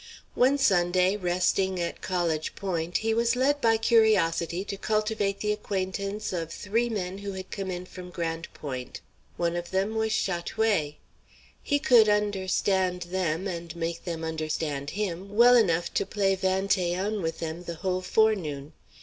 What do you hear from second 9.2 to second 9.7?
One of